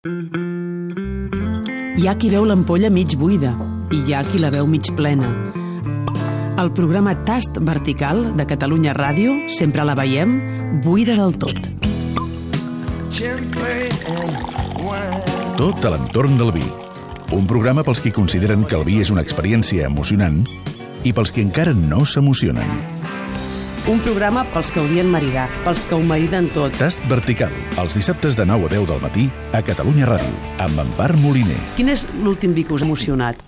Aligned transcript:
Hi 0.00 0.08
ha 2.08 2.14
qui 2.16 2.32
veu 2.32 2.46
l'ampolla 2.48 2.88
mig 2.88 3.12
buida 3.20 3.52
i 3.92 4.00
hi 4.00 4.16
ha 4.16 4.24
qui 4.24 4.40
la 4.40 4.48
veu 4.48 4.64
mig 4.64 4.88
plena. 4.96 5.28
El 6.62 6.70
programa 6.72 7.12
Tast 7.28 7.60
Vertical 7.60 8.32
de 8.38 8.46
Catalunya 8.48 8.94
Ràdio 8.96 9.52
sempre 9.52 9.84
la 9.84 9.92
veiem 9.98 10.80
buida 10.80 11.18
del 11.18 11.36
tot. 11.36 11.52
Tot 15.60 15.84
a 15.84 15.92
l'entorn 15.92 16.40
del 16.40 16.56
vi. 16.56 16.64
Un 17.36 17.44
programa 17.44 17.84
pels 17.84 18.00
qui 18.00 18.08
consideren 18.08 18.64
que 18.64 18.80
el 18.80 18.88
vi 18.88 19.04
és 19.04 19.12
una 19.12 19.20
experiència 19.20 19.84
emocionant 19.92 20.40
i 21.04 21.12
pels 21.12 21.28
qui 21.28 21.44
encara 21.44 21.76
no 21.76 22.08
s'emocionen. 22.08 22.99
Un 23.88 24.00
programa 24.04 24.42
pels 24.52 24.68
que 24.74 24.80
odien 24.82 25.08
maridar, 25.08 25.46
pels 25.64 25.86
que 25.88 25.96
ho 25.96 26.02
mariden 26.04 26.50
tot. 26.52 26.74
Tast 26.76 27.00
vertical, 27.08 27.52
els 27.80 27.96
dissabtes 27.96 28.36
de 28.36 28.44
9 28.44 28.68
a 28.68 28.72
10 28.74 28.88
del 28.90 29.00
matí 29.00 29.28
a 29.56 29.62
Catalunya 29.64 30.10
Ràdio, 30.10 30.34
amb 30.60 30.82
Empar 30.84 31.14
Moliner. 31.22 31.56
Quin 31.78 31.88
és 31.88 32.04
l'últim 32.20 32.52
vi 32.52 32.66
que 32.68 32.76
us 32.76 32.84
ha 32.84 32.88
emocionat? 32.90 33.40